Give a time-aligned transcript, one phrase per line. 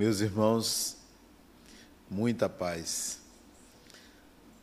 [0.00, 0.96] Meus irmãos,
[2.08, 3.18] muita paz.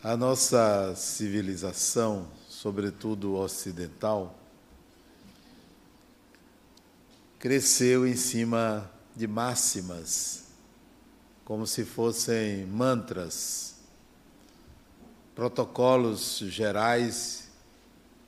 [0.02, 4.36] A nossa civilização, sobretudo ocidental,
[7.38, 10.46] cresceu em cima de máximas,
[11.46, 13.76] como se fossem mantras,
[15.36, 17.48] protocolos gerais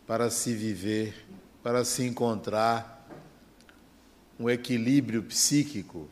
[0.05, 1.25] para se viver,
[1.63, 3.09] para se encontrar
[4.39, 6.07] um equilíbrio psíquico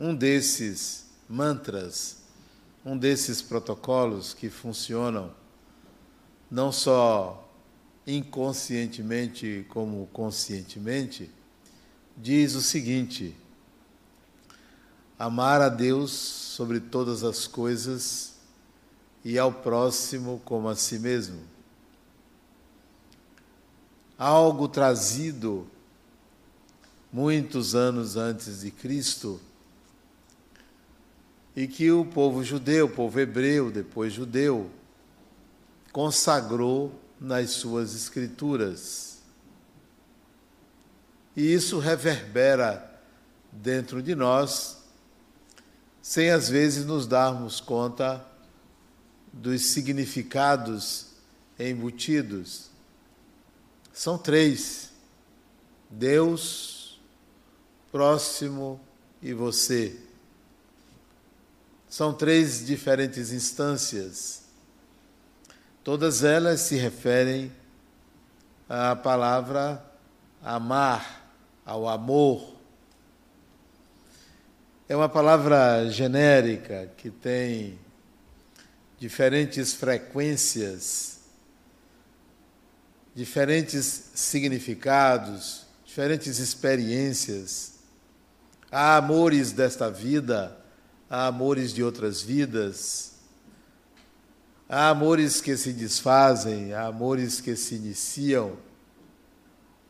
[0.00, 2.16] um desses mantras,
[2.82, 5.30] um desses protocolos que funcionam
[6.50, 7.46] não só
[8.06, 11.30] inconscientemente como conscientemente,
[12.16, 13.36] diz o seguinte:
[15.18, 18.36] amar a Deus sobre todas as coisas
[19.22, 21.42] e ao próximo como a si mesmo.
[24.16, 25.66] Algo trazido
[27.12, 29.40] muitos anos antes de Cristo
[31.54, 34.70] e que o povo judeu, o povo hebreu, depois judeu,
[35.92, 39.18] consagrou nas suas escrituras.
[41.36, 43.00] E isso reverbera
[43.52, 44.78] dentro de nós,
[46.00, 48.24] sem às vezes nos darmos conta
[49.32, 51.08] dos significados
[51.58, 52.70] embutidos.
[53.92, 54.90] São três:
[55.88, 57.00] Deus,
[57.90, 58.80] próximo
[59.20, 60.09] e você.
[61.90, 64.42] São três diferentes instâncias.
[65.82, 67.52] Todas elas se referem
[68.68, 69.84] à palavra
[70.40, 71.32] amar,
[71.66, 72.54] ao amor.
[74.88, 77.76] É uma palavra genérica que tem
[78.96, 81.18] diferentes frequências,
[83.12, 87.80] diferentes significados, diferentes experiências.
[88.70, 90.59] Há amores desta vida
[91.10, 93.16] há amores de outras vidas,
[94.68, 98.56] há amores que se desfazem, há amores que se iniciam.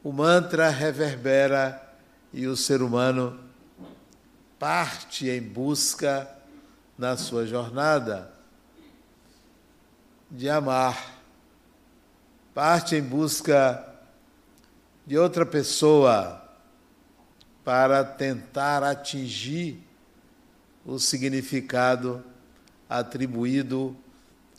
[0.03, 1.94] O mantra reverbera
[2.32, 3.38] e o ser humano
[4.59, 6.28] parte em busca
[6.97, 8.32] na sua jornada
[10.30, 11.22] de amar,
[12.54, 13.86] parte em busca
[15.06, 16.42] de outra pessoa
[17.62, 19.90] para tentar atingir
[20.84, 22.24] o significado
[22.88, 23.96] atribuído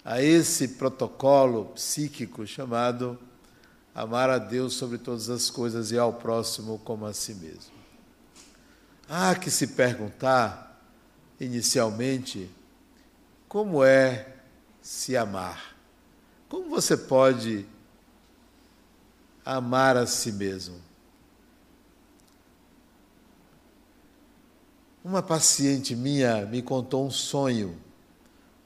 [0.04, 3.20] a esse protocolo psíquico chamado
[3.94, 7.74] amar a Deus sobre todas as coisas e ao próximo como a si mesmo.
[9.08, 10.82] Há que se perguntar,
[11.40, 12.50] inicialmente,
[13.48, 14.38] como é
[14.82, 15.76] se amar?
[16.48, 17.66] Como você pode
[19.44, 20.91] amar a si mesmo?
[25.04, 27.76] Uma paciente minha me contou um sonho,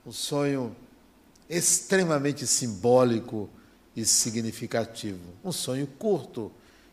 [0.06, 0.76] um sonho
[1.50, 3.50] extremamente simbólico
[3.96, 5.34] e significativo.
[5.42, 6.52] Um sonho curto,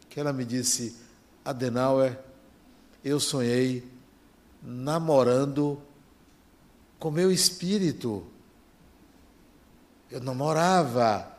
[0.09, 0.97] que ela me disse:
[1.45, 2.17] Adenauer,
[3.05, 3.85] eu sonhei
[4.63, 5.83] namorando
[7.01, 8.25] com meu espírito.
[10.09, 11.37] Eu namorava,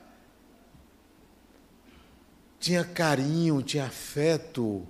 [2.59, 4.85] tinha carinho, tinha afeto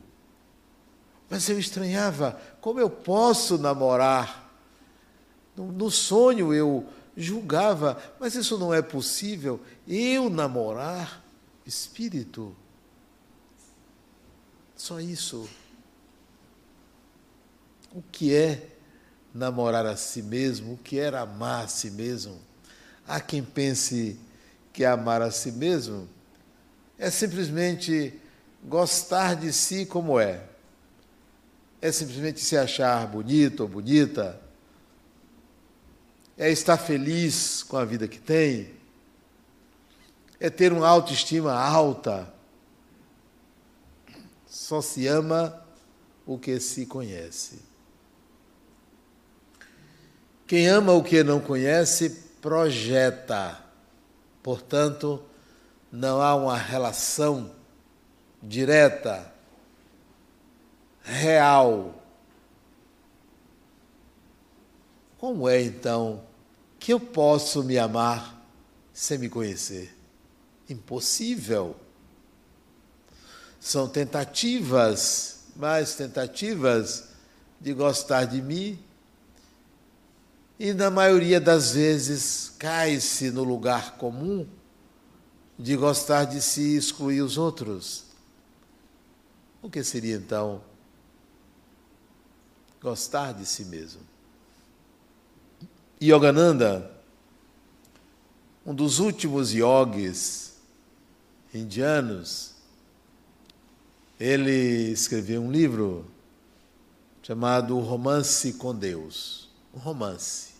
[1.29, 4.51] mas eu estranhava, como eu posso namorar?
[5.56, 9.59] No, no sonho eu julgava, mas isso não é possível.
[9.88, 11.23] Eu namorar
[11.66, 12.56] espírito.
[14.75, 15.50] Só isso.
[17.94, 18.69] O que é
[19.33, 20.73] namorar a si mesmo?
[20.73, 22.39] O que é amar a si mesmo?
[23.07, 24.19] Há quem pense
[24.72, 26.07] que amar a si mesmo
[26.97, 28.19] é simplesmente
[28.63, 30.53] gostar de si como é
[31.83, 34.39] é simplesmente se achar bonito ou bonita,
[36.38, 38.73] é estar feliz com a vida que tem,
[40.39, 42.33] é ter uma autoestima alta.
[44.47, 45.62] Só se ama
[46.25, 47.59] o que se conhece.
[50.47, 53.62] Quem ama o que não conhece, projeta.
[54.41, 55.21] Portanto,
[55.91, 57.53] não há uma relação
[58.41, 59.32] direta
[61.03, 62.01] real.
[65.17, 66.23] Como é então
[66.79, 68.41] que eu posso me amar
[68.94, 69.95] sem me conhecer?
[70.69, 71.75] Impossível.
[73.59, 77.09] São tentativas, mais tentativas
[77.59, 78.77] de gostar de mim,
[80.59, 84.47] e na maioria das vezes cai-se no lugar comum
[85.57, 88.03] de gostar de si e excluir os outros.
[89.61, 90.61] O que seria então
[92.83, 94.01] gostar de si mesmo.
[96.01, 96.91] Yogananda,
[98.65, 100.57] um dos últimos yogis
[101.53, 102.56] indianos,
[104.19, 106.06] ele escreveu um livro
[107.21, 109.50] chamado Romance com Deus.
[109.74, 110.51] Um romance.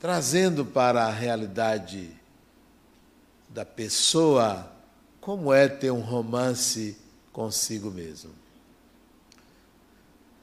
[0.00, 2.10] Trazendo para a realidade
[3.50, 4.72] da pessoa
[5.20, 7.01] como é ter um romance
[7.32, 8.30] consigo mesmo.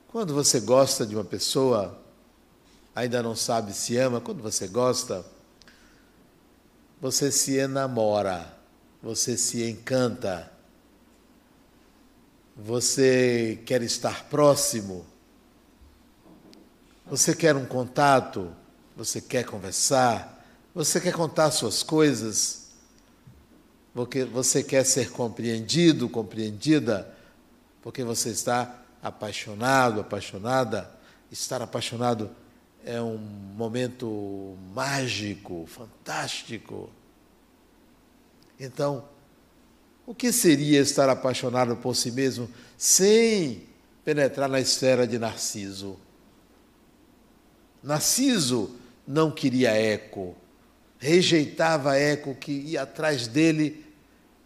[0.07, 1.99] Quando você gosta de uma pessoa,
[2.95, 5.23] ainda não sabe se ama, quando você gosta,
[6.99, 8.57] você se enamora,
[9.01, 10.51] você se encanta,
[12.55, 15.05] você quer estar próximo,
[17.05, 18.51] você quer um contato,
[18.97, 22.68] você quer conversar, você quer contar suas coisas,
[23.93, 27.13] porque você quer ser compreendido, compreendida,
[27.81, 30.89] porque você está apaixonado, apaixonada.
[31.31, 32.29] Estar apaixonado
[32.83, 36.89] é um momento mágico, fantástico.
[38.59, 39.05] Então,
[40.05, 43.63] o que seria estar apaixonado por si mesmo sem
[44.03, 45.99] penetrar na esfera de Narciso?
[47.81, 48.75] Narciso
[49.07, 50.35] não queria eco,
[50.99, 53.85] rejeitava eco que ia atrás dele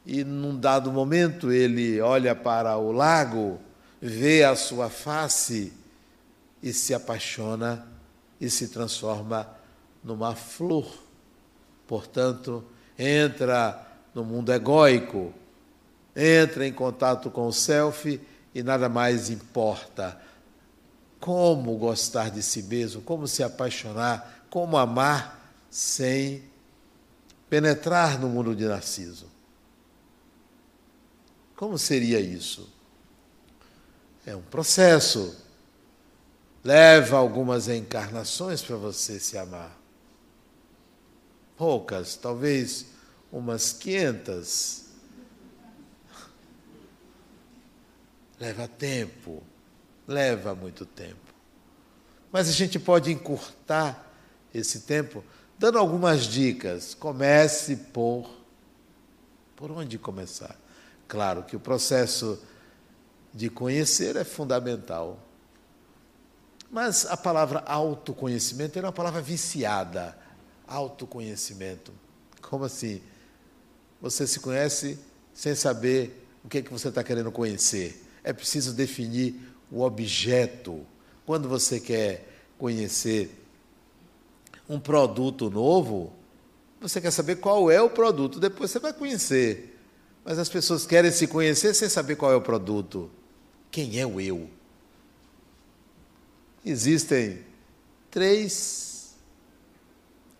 [0.05, 3.59] e num dado momento ele olha para o lago,
[4.00, 5.73] vê a sua face
[6.61, 7.88] e se apaixona
[8.39, 9.50] e se transforma
[10.03, 11.03] numa flor.
[11.88, 12.63] Portanto,
[12.97, 15.33] entra no mundo egóico,
[16.15, 18.21] entra em contato com o self
[18.53, 20.21] e nada mais importa.
[21.19, 25.43] Como gostar de si mesmo, como se apaixonar, como amar
[25.73, 26.43] sem
[27.49, 29.25] penetrar no mundo de Narciso.
[31.55, 32.71] Como seria isso?
[34.23, 35.35] É um processo.
[36.63, 39.75] Leva algumas encarnações para você se amar.
[41.57, 42.85] Poucas, talvez
[43.31, 44.89] umas quinhentas.
[48.39, 49.41] Leva tempo,
[50.07, 51.33] leva muito tempo.
[52.31, 54.13] Mas a gente pode encurtar
[54.53, 55.23] esse tempo
[55.63, 56.94] dando algumas dicas.
[56.94, 58.30] Comece por.
[59.56, 60.60] Por onde começar?
[61.07, 62.38] Claro que o processo
[63.33, 65.18] de conhecer é fundamental.
[66.69, 70.18] Mas a palavra autoconhecimento é uma palavra viciada.
[70.68, 71.94] Autoconhecimento.
[72.42, 73.01] Como assim?
[74.01, 75.00] Você se conhece
[75.33, 78.04] sem saber o que, é que você está querendo conhecer.
[78.21, 79.39] É preciso definir
[79.71, 80.86] o objeto.
[81.25, 82.27] Quando você quer
[82.57, 83.43] conhecer
[84.68, 86.13] um produto novo,
[86.80, 89.80] você quer saber qual é o produto, depois você vai conhecer.
[90.25, 93.10] Mas as pessoas querem se conhecer sem saber qual é o produto.
[93.71, 94.50] Quem é o eu?
[96.65, 97.39] Existem
[98.10, 99.15] três,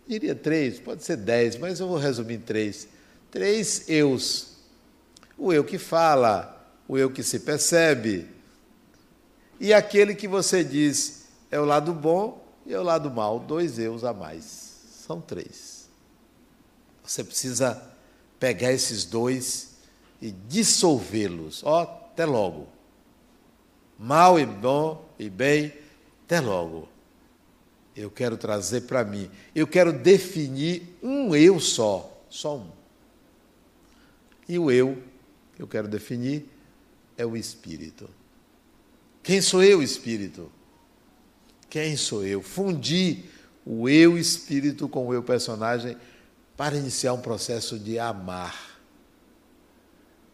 [0.08, 2.88] diria três, pode ser dez, mas eu vou resumir três.
[3.32, 4.54] Três eus.
[5.38, 8.28] O eu que fala, o eu que se percebe,
[9.60, 14.04] e aquele que você diz é o lado bom e ao lado mal, dois eus
[14.04, 14.44] a mais.
[15.06, 15.90] São três.
[17.04, 17.82] Você precisa
[18.40, 19.76] pegar esses dois
[20.22, 21.64] e dissolvê-los.
[21.64, 22.68] Ó, até logo.
[24.00, 25.74] Mal e bom e bem,
[26.26, 26.88] até logo.
[27.96, 29.30] Eu quero trazer para mim.
[29.54, 32.70] Eu quero definir um eu só, só um.
[34.48, 35.02] E o eu
[35.56, 36.50] que eu quero definir
[37.18, 38.10] é o espírito.
[39.22, 40.52] Quem sou eu, espírito?
[41.74, 42.40] Quem sou eu?
[42.40, 43.26] Fundi
[43.66, 45.98] o eu espírito com o eu personagem
[46.56, 48.80] para iniciar um processo de amar.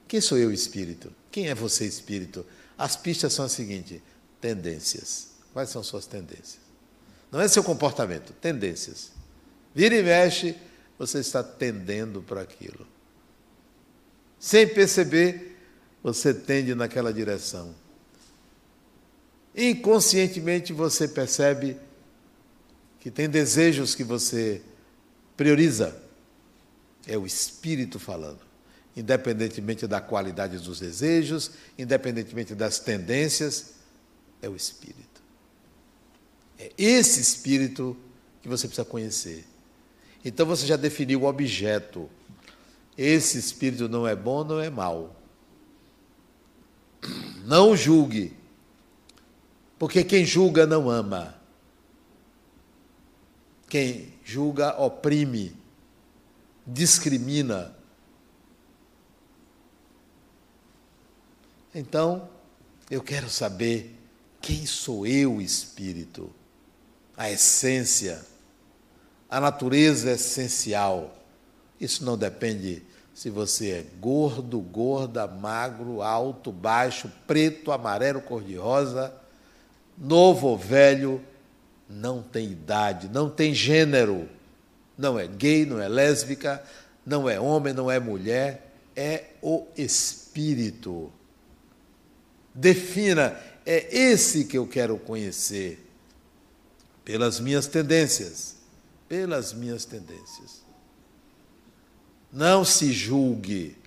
[0.05, 1.15] Quem sou eu espírito?
[1.31, 2.46] Quem é você espírito?
[2.77, 4.01] As pistas são as seguintes:
[4.41, 5.29] tendências.
[5.53, 6.60] Quais são suas tendências?
[7.31, 9.13] Não é seu comportamento, tendências.
[9.74, 10.58] Vira e mexe,
[10.98, 12.86] você está tendendo para aquilo.
[14.38, 15.58] Sem perceber,
[16.03, 17.74] você tende naquela direção.
[19.56, 21.77] Inconscientemente você percebe
[23.00, 24.62] que tem desejos que você
[25.36, 26.01] prioriza.
[27.08, 28.41] É o espírito falando.
[28.96, 33.75] Independentemente da qualidade dos desejos, independentemente das tendências,
[34.41, 35.22] é o espírito.
[36.58, 37.96] É esse espírito
[38.41, 39.46] que você precisa conhecer.
[40.24, 42.10] Então você já definiu o objeto.
[42.98, 45.15] Esse espírito não é bom, não é mal.
[47.46, 48.38] Não julgue.
[49.80, 51.36] Porque quem julga não ama.
[53.70, 55.56] Quem julga oprime,
[56.68, 57.74] discrimina.
[61.74, 62.28] Então,
[62.92, 63.96] eu quero saber
[64.42, 66.30] quem sou eu, espírito,
[67.16, 68.26] a essência,
[69.30, 71.16] a natureza essencial.
[71.80, 72.84] Isso não depende
[73.14, 79.14] se você é gordo, gorda, magro, alto, baixo, preto, amarelo, cor-de-rosa,
[80.00, 81.22] novo ou velho,
[81.89, 84.29] não tem idade, não tem gênero.
[84.98, 86.63] Não é gay, não é lésbica,
[87.06, 91.12] não é homem, não é mulher, é o espírito.
[92.53, 95.79] Defina, é esse que eu quero conhecer,
[97.06, 98.58] pelas minhas tendências,
[99.08, 100.62] pelas minhas tendências.
[102.32, 103.77] Não se julgue,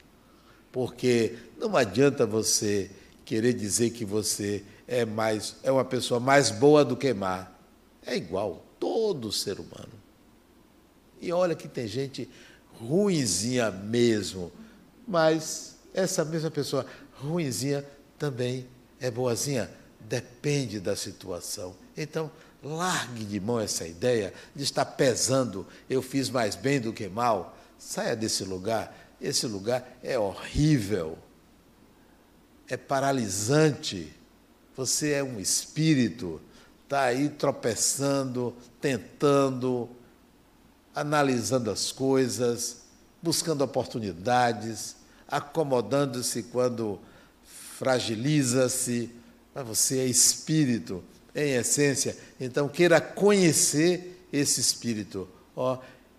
[0.72, 2.90] porque não adianta você
[3.24, 7.48] querer dizer que você é mais é uma pessoa mais boa do que má.
[8.04, 9.92] É igual todo ser humano.
[11.18, 12.28] E olha que tem gente
[12.74, 14.52] ruinzinha mesmo,
[15.08, 16.84] mas essa mesma pessoa
[17.14, 17.82] ruinzinha
[18.18, 18.66] também
[19.00, 19.70] é boazinha,
[20.00, 21.74] depende da situação.
[21.96, 22.30] Então,
[22.62, 27.56] largue de mão essa ideia de estar pesando, eu fiz mais bem do que mal.
[27.78, 28.94] Saia desse lugar.
[29.20, 31.16] Esse lugar é horrível,
[32.68, 34.12] é paralisante.
[34.76, 36.40] Você é um espírito,
[36.84, 39.88] está aí tropeçando, tentando,
[40.94, 42.82] analisando as coisas,
[43.22, 44.96] buscando oportunidades,
[45.28, 46.98] acomodando-se quando
[47.78, 49.10] fragiliza-se.
[49.54, 52.16] Mas você é espírito, em essência.
[52.40, 55.28] Então, queira conhecer esse espírito.
[55.54, 55.78] Ó, oh,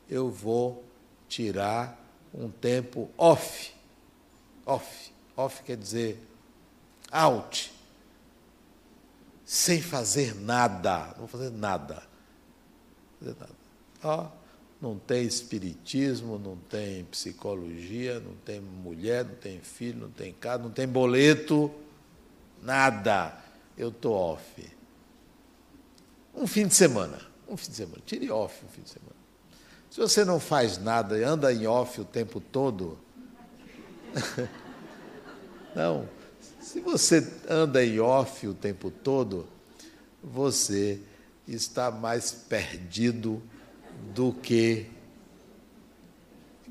[0.10, 0.84] eu vou
[1.28, 2.00] tirar
[2.34, 3.74] um tempo off.
[4.66, 5.12] Off.
[5.36, 6.20] Off quer dizer
[7.12, 7.73] out.
[9.54, 11.10] Sem fazer nada.
[11.10, 12.02] Não vou fazer nada.
[13.20, 14.32] Fazer nada.
[14.82, 20.64] Não tem espiritismo, não tem psicologia, não tem mulher, não tem filho, não tem casa,
[20.64, 21.72] não tem boleto,
[22.64, 23.38] nada.
[23.78, 24.76] Eu estou off.
[26.34, 27.22] Um fim de semana.
[27.48, 28.02] Um fim de semana.
[28.08, 29.16] Tire off um fim de semana.
[29.88, 32.98] Se você não faz nada e anda em off o tempo todo,
[35.76, 36.10] não.
[36.64, 39.46] Se você anda em off o tempo todo,
[40.24, 40.98] você
[41.46, 43.44] está mais perdido
[44.16, 44.90] do que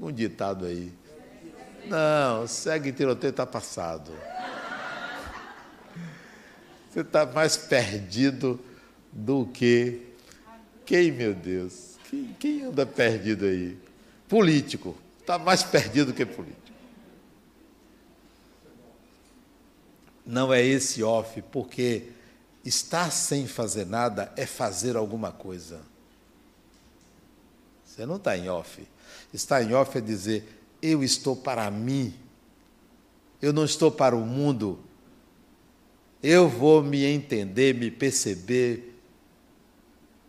[0.01, 0.91] um ditado aí.
[1.87, 4.13] Não, segue tiroteio está passado.
[6.91, 8.59] Você está mais perdido
[9.13, 10.07] do que
[10.87, 11.99] quem, meu Deus?
[12.09, 13.77] Quem, quem anda perdido aí?
[14.27, 14.97] Político.
[15.21, 16.62] Está mais perdido que político.
[20.25, 22.11] Não é esse off, porque
[22.64, 25.81] estar sem fazer nada é fazer alguma coisa.
[27.85, 28.87] Você não está em off.
[29.33, 32.14] Estar em off é dizer: eu estou para mim,
[33.41, 34.79] eu não estou para o mundo.
[36.23, 38.97] Eu vou me entender, me perceber,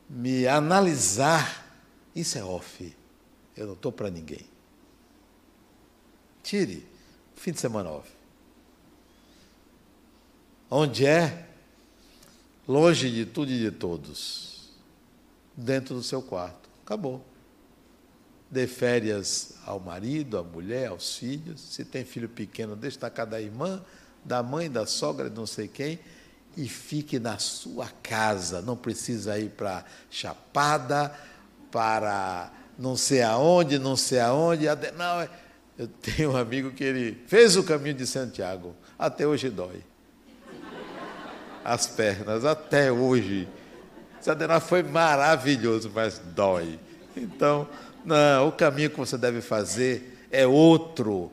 [0.10, 1.64] me analisar
[2.16, 2.96] isso é off.
[3.56, 4.46] Eu não estou para ninguém.
[6.44, 6.86] Tire.
[7.36, 8.10] Fim de semana off.
[10.76, 11.46] Onde é?
[12.68, 14.72] Longe de tudo e de todos.
[15.56, 16.68] Dentro do seu quarto.
[16.84, 17.24] Acabou.
[18.50, 21.62] Dê férias ao marido, à mulher, aos filhos.
[21.62, 23.86] Se tem filho pequeno, casa da irmã,
[24.26, 26.00] da mãe, da sogra, de não sei quem.
[26.58, 28.60] E fique na sua casa.
[28.60, 31.16] Não precisa ir para Chapada
[31.72, 34.66] para não sei aonde, não sei aonde.
[34.98, 35.30] Não, é,
[35.78, 39.93] eu tenho um amigo que ele fez o caminho de Santiago, até hoje dói.
[41.64, 43.48] As pernas, até hoje.
[44.20, 46.80] Sadenar foi maravilhoso, mas dói.
[47.16, 47.68] Então,
[48.06, 51.32] não, o caminho que você deve fazer é outro,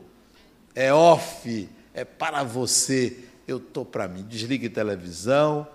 [0.75, 3.17] é off, é para você.
[3.47, 4.23] Eu estou para mim.
[4.23, 5.67] Desligue televisão,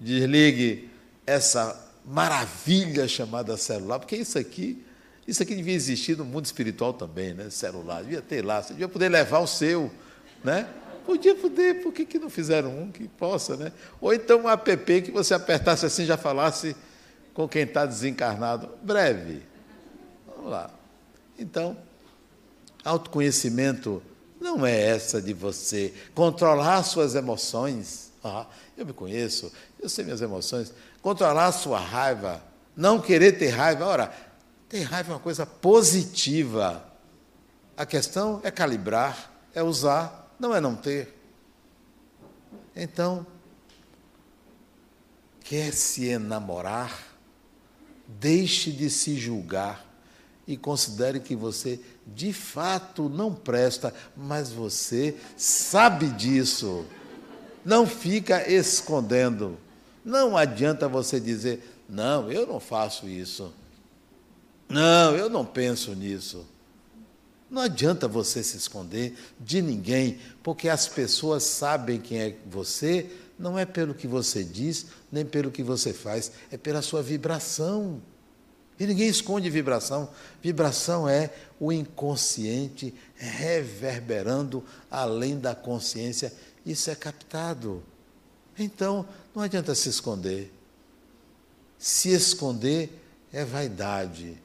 [0.00, 0.88] desligue
[1.26, 4.82] essa maravilha chamada celular, porque isso aqui,
[5.26, 7.50] isso aqui devia existir no mundo espiritual também, né?
[7.50, 9.90] Celular, devia ter lá, você devia poder levar o seu,
[10.42, 10.66] né?
[11.08, 13.72] Podia poder, por que, que não fizeram um que possa, né?
[13.98, 16.76] Ou então um app que você apertasse assim já falasse
[17.32, 18.68] com quem está desencarnado.
[18.82, 19.42] Breve.
[20.26, 20.70] Vamos lá.
[21.38, 21.78] Então,
[22.84, 24.02] autoconhecimento
[24.38, 28.12] não é essa de você controlar suas emoções.
[28.22, 28.44] Ah,
[28.76, 29.50] eu me conheço,
[29.80, 32.42] eu sei minhas emoções controlar sua raiva,
[32.76, 33.86] não querer ter raiva.
[33.86, 34.12] Ora,
[34.68, 36.84] ter raiva é uma coisa positiva.
[37.74, 41.14] A questão é calibrar, é usar, não é não ter.
[42.74, 43.26] Então,
[45.40, 47.16] quer se enamorar,
[48.06, 49.84] deixe de se julgar
[50.46, 56.86] e considere que você de fato não presta, mas você sabe disso.
[57.64, 59.58] Não fica escondendo.
[60.04, 63.52] Não adianta você dizer, não, eu não faço isso.
[64.68, 66.46] Não, eu não penso nisso.
[67.50, 73.58] Não adianta você se esconder de ninguém, porque as pessoas sabem quem é você, não
[73.58, 78.02] é pelo que você diz, nem pelo que você faz, é pela sua vibração.
[78.78, 80.08] E ninguém esconde vibração.
[80.42, 86.32] Vibração é o inconsciente reverberando além da consciência.
[86.64, 87.82] Isso é captado.
[88.56, 90.52] Então, não adianta se esconder.
[91.78, 92.90] Se esconder
[93.32, 94.36] é vaidade.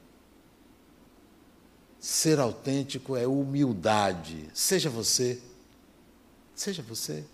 [2.04, 4.50] Ser autêntico é humildade.
[4.52, 5.40] Seja você.
[6.54, 7.24] Seja você.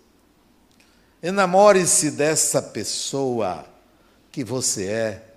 [1.21, 3.65] Enamore-se dessa pessoa
[4.31, 5.33] que você é.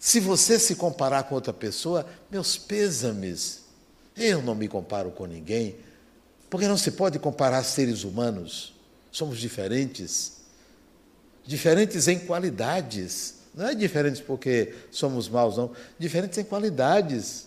[0.00, 3.60] Se você se comparar com outra pessoa, meus pêsames.
[4.16, 5.76] Eu não me comparo com ninguém,
[6.50, 8.74] porque não se pode comparar seres humanos.
[9.12, 10.38] Somos diferentes.
[11.46, 13.36] Diferentes em qualidades.
[13.54, 15.70] Não é diferentes porque somos maus, não.
[16.00, 17.46] Diferentes em qualidades.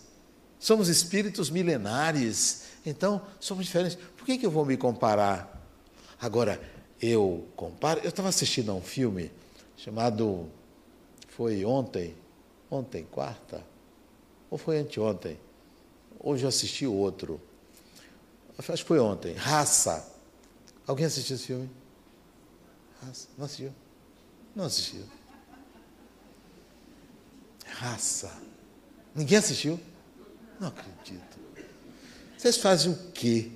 [0.62, 2.66] Somos espíritos milenares.
[2.86, 3.98] Então, somos diferentes.
[4.16, 5.60] Por que, que eu vou me comparar?
[6.20, 6.62] Agora,
[7.00, 7.98] eu comparo.
[8.04, 9.32] Eu estava assistindo a um filme
[9.76, 10.48] chamado.
[11.30, 12.14] Foi ontem,
[12.70, 13.64] ontem, quarta,
[14.48, 15.36] ou foi anteontem.
[16.20, 17.40] Hoje eu assisti outro.
[18.56, 19.34] Acho que foi ontem.
[19.34, 20.08] Raça.
[20.86, 21.70] Alguém assistiu esse filme?
[23.04, 23.28] Raça.
[23.36, 23.74] Não assistiu?
[24.54, 25.04] Não assistiu.
[27.66, 28.32] Raça.
[29.12, 29.80] Ninguém assistiu?
[30.62, 31.38] Não acredito.
[32.38, 33.50] Vocês fazem o quê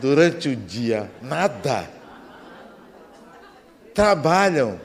[0.00, 1.10] durante o dia?
[1.20, 1.96] Nada
[3.96, 4.78] trabalham.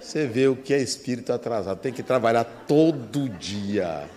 [0.00, 1.80] Você vê o que é espírito atrasado.
[1.80, 4.08] Tem que trabalhar todo dia.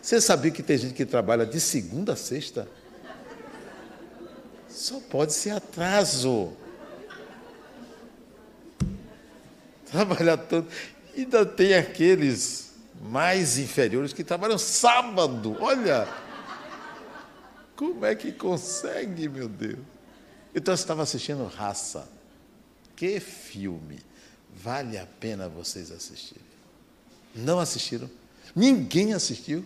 [0.00, 2.68] Você sabia que tem gente que trabalha de segunda a sexta?
[4.68, 6.52] Só pode ser atraso.
[9.90, 10.68] Trabalhar todo.
[11.16, 12.67] Ainda tem aqueles
[13.00, 15.56] mais inferiores que trabalham sábado.
[15.60, 16.08] Olha!
[17.76, 19.78] Como é que consegue, meu Deus?
[20.54, 22.08] Então eu estava assistindo Raça.
[22.96, 24.00] Que filme!
[24.54, 26.42] Vale a pena vocês assistirem.
[27.34, 28.10] Não assistiram?
[28.54, 29.64] Ninguém assistiu?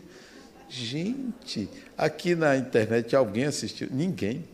[0.68, 3.88] Gente, aqui na internet alguém assistiu?
[3.90, 4.44] Ninguém.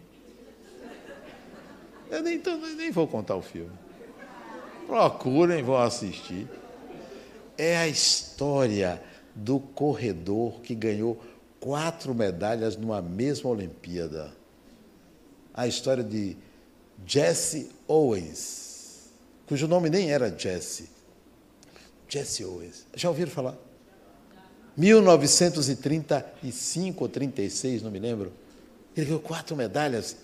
[2.10, 3.70] Eu nem, então, nem vou contar o filme.
[4.86, 6.48] Procurem, vão assistir.
[7.58, 9.02] É a história
[9.34, 11.22] do corredor que ganhou
[11.60, 14.32] quatro medalhas numa mesma Olimpíada.
[15.52, 16.36] A história de
[17.04, 18.68] Jesse Owens
[19.48, 20.90] cujo nome nem era Jesse.
[22.06, 22.84] Jesse Owens.
[22.94, 23.56] Já ouviram falar?
[24.76, 28.30] 1935 ou 36, não me lembro.
[28.94, 30.18] Ele ganhou quatro medalhas.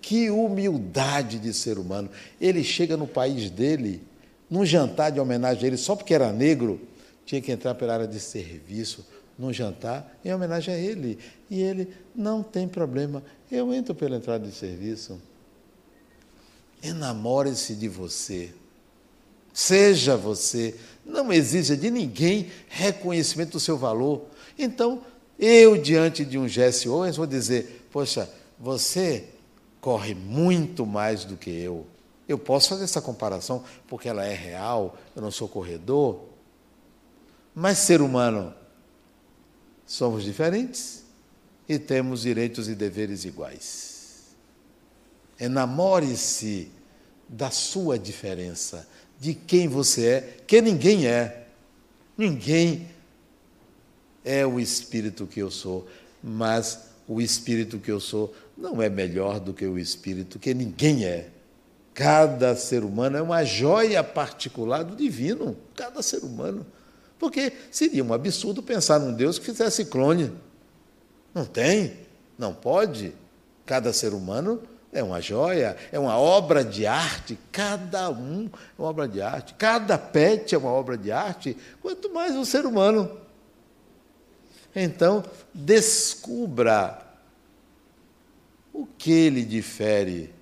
[0.00, 2.08] Que humildade de ser humano.
[2.40, 4.00] Ele chega no país dele,
[4.50, 6.80] num jantar de homenagem a ele, só porque era negro,
[7.24, 9.06] tinha que entrar pela área de serviço,
[9.38, 11.18] num jantar, em homenagem a ele.
[11.48, 15.20] E ele, não tem problema, eu entro pela entrada de serviço.
[16.82, 18.52] Enamore-se de você.
[19.52, 20.74] Seja você.
[21.04, 24.26] Não exija de ninguém reconhecimento do seu valor.
[24.58, 25.02] Então,
[25.38, 29.24] eu, diante de um Jesse Owens, vou dizer: Poxa, você
[29.80, 31.86] corre muito mais do que eu.
[32.28, 36.26] Eu posso fazer essa comparação porque ela é real, eu não sou corredor.
[37.54, 38.54] Mas, ser humano,
[39.86, 41.04] somos diferentes
[41.68, 44.34] e temos direitos e deveres iguais.
[45.40, 46.70] Enamore-se
[47.28, 48.86] da sua diferença
[49.18, 51.46] de quem você é, que ninguém é.
[52.16, 52.88] Ninguém
[54.24, 55.88] é o espírito que eu sou,
[56.22, 61.04] mas o espírito que eu sou não é melhor do que o espírito que ninguém
[61.04, 61.30] é.
[61.98, 66.64] Cada ser humano é uma joia particular do divino, cada ser humano.
[67.18, 70.32] Porque seria um absurdo pensar num Deus que fizesse clone.
[71.34, 71.96] Não tem,
[72.38, 73.12] não pode.
[73.66, 78.88] Cada ser humano é uma joia, é uma obra de arte, cada um é uma
[78.88, 83.10] obra de arte, cada pet é uma obra de arte, quanto mais o ser humano.
[84.72, 87.04] Então, descubra
[88.72, 90.37] o que lhe difere.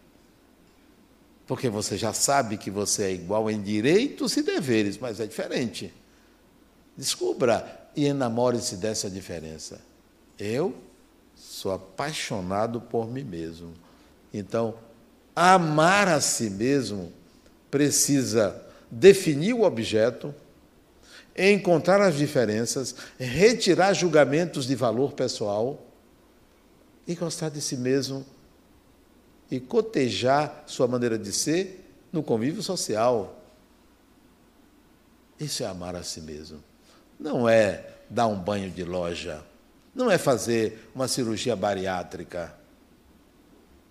[1.46, 5.94] Porque você já sabe que você é igual em direitos e deveres, mas é diferente.
[6.96, 9.80] Descubra e enamore-se dessa diferença.
[10.38, 10.74] Eu
[11.34, 13.72] sou apaixonado por mim mesmo.
[14.34, 14.74] Então,
[15.34, 17.12] amar a si mesmo
[17.70, 20.34] precisa definir o objeto,
[21.36, 25.86] encontrar as diferenças, retirar julgamentos de valor pessoal
[27.06, 28.24] e gostar de si mesmo
[29.50, 33.40] e cotejar sua maneira de ser no convívio social.
[35.38, 36.62] Isso é amar a si mesmo.
[37.18, 39.44] Não é dar um banho de loja.
[39.94, 42.54] Não é fazer uma cirurgia bariátrica.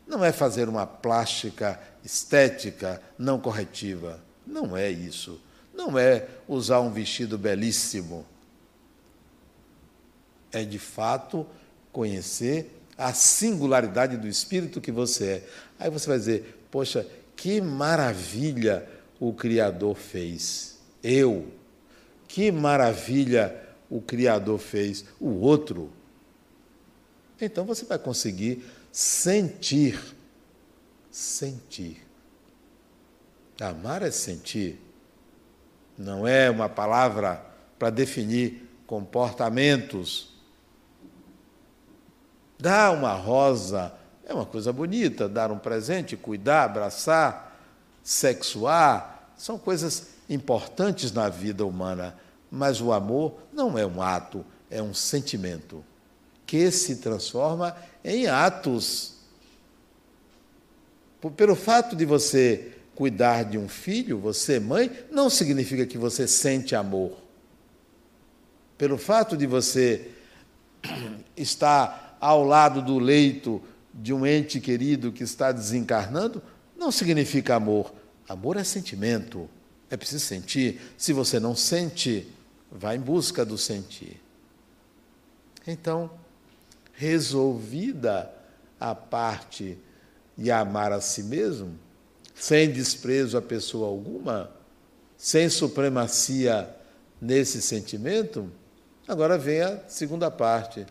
[0.07, 4.19] Não é fazer uma plástica estética não corretiva.
[4.45, 5.41] Não é isso.
[5.73, 8.25] Não é usar um vestido belíssimo.
[10.51, 11.45] É de fato
[11.91, 15.43] conhecer a singularidade do espírito que você é.
[15.79, 17.05] Aí você vai dizer: Poxa,
[17.35, 18.87] que maravilha
[19.19, 20.77] o Criador fez.
[21.03, 21.51] Eu.
[22.27, 23.55] Que maravilha
[23.89, 25.05] o Criador fez.
[25.19, 25.91] O outro.
[27.39, 29.99] Então você vai conseguir sentir.
[31.11, 32.01] Sentir.
[33.59, 34.79] Amar é sentir.
[35.97, 37.45] Não é uma palavra
[37.79, 40.34] para definir comportamentos.
[42.65, 43.93] Dar uma rosa
[44.25, 47.55] é uma coisa bonita, dar um presente, cuidar, abraçar,
[48.03, 52.17] sexuar, são coisas importantes na vida humana,
[52.49, 55.85] mas o amor não é um ato, é um sentimento
[56.43, 59.13] que se transforma em atos.
[61.37, 66.75] Pelo fato de você cuidar de um filho, você, mãe, não significa que você sente
[66.75, 67.15] amor.
[68.75, 70.09] Pelo fato de você
[71.37, 73.61] estar ao lado do leito
[73.93, 76.41] de um ente querido que está desencarnando,
[76.75, 77.93] não significa amor.
[78.27, 79.47] Amor é sentimento.
[79.91, 80.81] É preciso sentir.
[80.97, 82.27] Se você não sente,
[82.71, 84.19] vá em busca do sentir.
[85.67, 86.09] Então,
[86.93, 88.33] resolvida
[88.79, 89.77] a parte
[90.35, 91.77] de amar a si mesmo,
[92.33, 94.49] sem desprezo a pessoa alguma,
[95.15, 96.75] sem supremacia
[97.21, 98.51] nesse sentimento,
[99.07, 100.87] agora vem a segunda parte: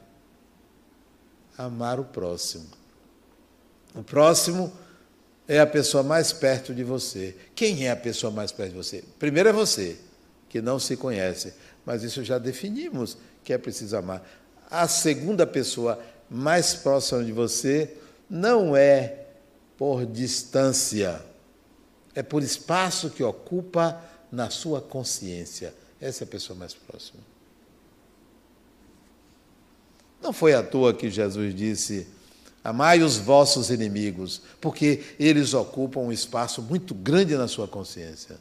[1.57, 2.67] amar o próximo.
[3.95, 4.73] O próximo
[5.47, 7.37] é a pessoa mais perto de você.
[7.55, 9.05] Quem é a pessoa mais perto de você?
[9.19, 9.97] Primeiro é você,
[10.49, 14.23] que não se conhece, mas isso já definimos que é preciso amar.
[14.71, 17.97] A segunda pessoa mais próxima de você
[18.29, 19.21] não é
[19.77, 21.23] por distância
[22.15, 25.75] é por espaço que ocupa na sua consciência.
[26.01, 27.21] Essa é a pessoa mais próxima.
[30.25, 32.07] Não foi à toa que Jesus disse:
[32.65, 38.37] Amai os vossos inimigos, porque eles ocupam um espaço muito grande na sua consciência.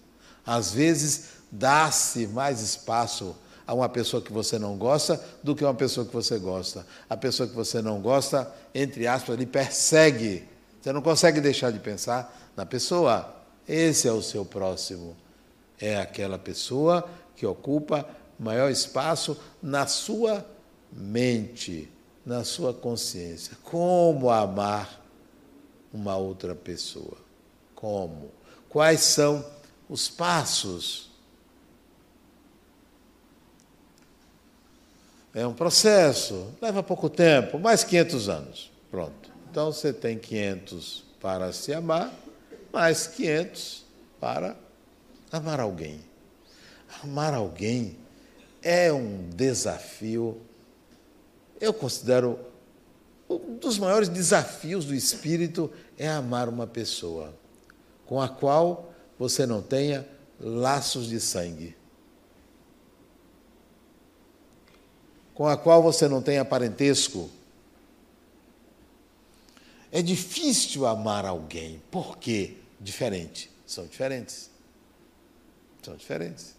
[0.46, 3.36] Às vezes, dá-se mais espaço
[3.68, 6.88] a uma pessoa que você não gosta do que a uma pessoa que você gosta.
[7.10, 10.48] A pessoa que você não gosta, entre aspas, lhe persegue.
[10.82, 13.36] Você não consegue deixar de pensar na pessoa.
[13.68, 15.18] Esse é o seu próximo.
[15.78, 18.08] É aquela pessoa que ocupa
[18.40, 20.53] maior espaço na sua
[20.96, 21.90] mente,
[22.26, 23.58] na sua consciência.
[23.64, 25.02] Como amar
[25.92, 27.18] uma outra pessoa?
[27.76, 28.32] Como?
[28.70, 29.46] Quais são
[29.90, 31.12] os passos?
[35.34, 38.72] É um processo, leva pouco tempo, mais 500 anos.
[38.90, 39.32] Pronto.
[39.50, 42.14] Então você tem 500 para se amar
[42.74, 43.86] mais 500
[44.20, 44.58] para
[45.32, 46.02] amar alguém.
[47.04, 47.96] Amar alguém
[48.64, 50.42] é um desafio,
[51.60, 52.40] eu considero
[53.30, 57.34] um dos maiores desafios do espírito é amar uma pessoa
[58.06, 60.08] com a qual você não tenha
[60.40, 61.76] laços de sangue,
[65.34, 67.30] com a qual você não tenha parentesco.
[69.92, 71.82] É difícil amar alguém.
[71.90, 72.58] Por quê?
[72.84, 73.50] diferente.
[73.66, 74.50] São diferentes.
[75.82, 76.56] São diferentes.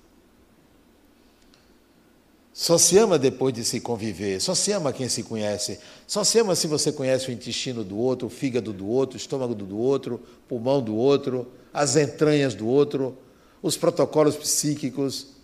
[2.54, 6.38] Só se ama depois de se conviver, só se ama quem se conhece, só se
[6.38, 9.76] ama se você conhece o intestino do outro, o fígado do outro, o estômago do
[9.76, 13.18] outro, o pulmão do outro, as entranhas do outro,
[13.60, 15.34] os protocolos psíquicos.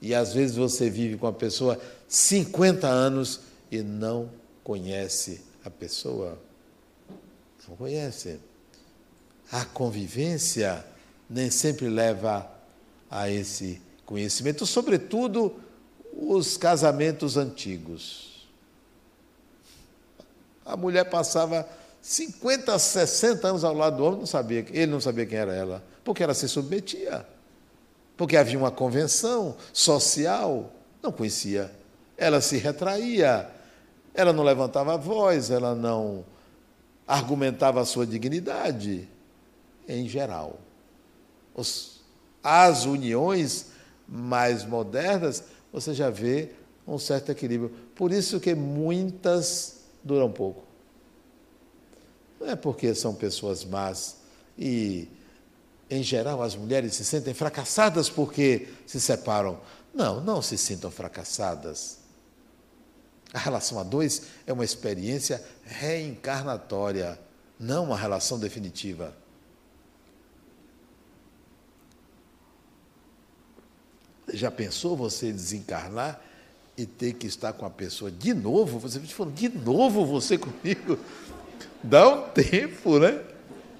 [0.00, 4.30] E às vezes você vive com a pessoa 50 anos e não
[4.64, 6.38] conhece a pessoa.
[7.68, 8.38] Não conhece
[9.52, 10.82] a convivência
[11.28, 12.50] nem sempre leva
[13.10, 15.54] a esse conhecimento, sobretudo
[16.20, 18.48] os casamentos antigos.
[20.66, 21.66] A mulher passava
[22.02, 25.84] 50, 60 anos ao lado do homem, não sabia, ele não sabia quem era ela,
[26.02, 27.24] porque ela se submetia.
[28.16, 31.70] Porque havia uma convenção social, não conhecia.
[32.16, 33.48] Ela se retraía,
[34.12, 36.24] ela não levantava a voz, ela não
[37.06, 39.08] argumentava a sua dignidade
[39.88, 40.58] em geral.
[42.42, 43.66] As uniões
[44.08, 46.50] mais modernas, você já vê
[46.86, 47.70] um certo equilíbrio.
[47.94, 50.64] Por isso que muitas duram pouco.
[52.40, 54.16] Não é porque são pessoas más
[54.56, 55.08] e
[55.90, 59.58] em geral, as mulheres se sentem fracassadas porque se separam.
[59.94, 61.98] Não, não se sintam fracassadas.
[63.32, 67.18] A relação a dois é uma experiência reencarnatória,
[67.58, 69.16] não uma relação definitiva.
[74.32, 76.20] Já pensou você desencarnar
[76.76, 78.78] e ter que estar com a pessoa de novo?
[78.78, 80.98] Você falou, de novo você comigo?
[81.82, 83.22] Dá um tempo, né?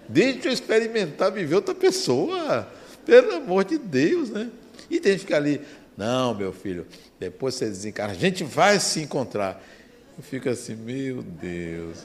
[0.08, 2.66] Deixa eu experimentar viver outra pessoa.
[3.04, 4.50] Pelo amor de Deus, né?
[4.90, 5.60] E tem que ficar ali,
[5.96, 6.86] não, meu filho,
[7.18, 9.62] depois você desencarna, a gente vai se encontrar.
[10.16, 11.98] Eu fico assim, meu Deus.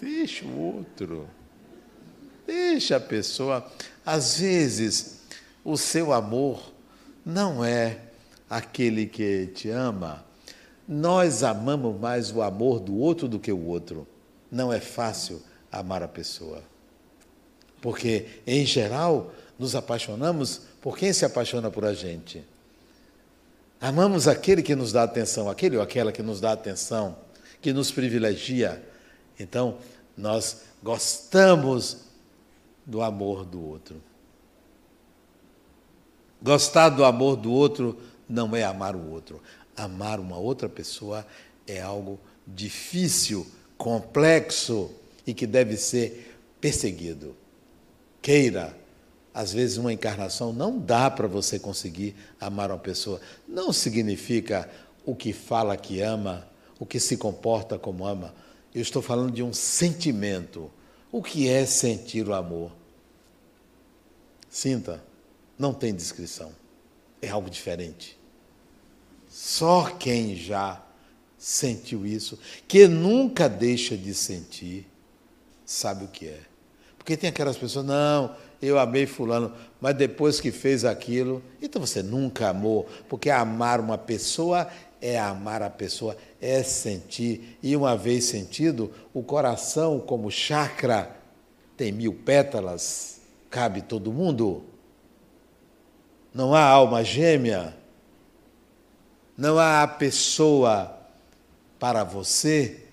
[0.00, 1.28] Deixa o outro.
[2.46, 3.68] Deixa a pessoa.
[4.04, 5.17] Às vezes,
[5.64, 6.72] o seu amor
[7.24, 7.98] não é
[8.48, 10.24] aquele que te ama.
[10.86, 14.06] Nós amamos mais o amor do outro do que o outro.
[14.50, 16.62] Não é fácil amar a pessoa.
[17.82, 22.42] Porque, em geral, nos apaixonamos por quem se apaixona por a gente.
[23.80, 27.16] Amamos aquele que nos dá atenção, aquele ou aquela que nos dá atenção,
[27.60, 28.82] que nos privilegia.
[29.38, 29.78] Então,
[30.16, 31.98] nós gostamos
[32.84, 34.02] do amor do outro.
[36.42, 37.98] Gostar do amor do outro
[38.28, 39.42] não é amar o outro.
[39.76, 41.26] Amar uma outra pessoa
[41.66, 43.46] é algo difícil,
[43.76, 44.90] complexo,
[45.28, 47.36] e que deve ser perseguido.
[48.22, 48.74] Queira.
[49.34, 53.20] Às vezes, uma encarnação não dá para você conseguir amar uma pessoa.
[53.46, 54.68] Não significa
[55.04, 56.48] o que fala que ama,
[56.80, 58.34] o que se comporta como ama.
[58.74, 60.70] Eu estou falando de um sentimento.
[61.12, 62.72] O que é sentir o amor?
[64.48, 65.04] Sinta,
[65.58, 66.52] não tem descrição.
[67.20, 68.18] É algo diferente.
[69.28, 70.82] Só quem já
[71.36, 74.86] sentiu isso, que nunca deixa de sentir,
[75.64, 76.40] sabe o que é.
[76.96, 82.02] Porque tem aquelas pessoas, não, eu amei fulano, mas depois que fez aquilo, então você
[82.02, 84.68] nunca amou, porque amar uma pessoa
[85.00, 91.16] é amar a pessoa, é sentir, e uma vez sentido, o coração como chakra
[91.76, 94.64] tem mil pétalas, cabe todo mundo.
[96.32, 97.76] Não há alma gêmea,
[99.36, 100.96] não há pessoa
[101.78, 102.88] para você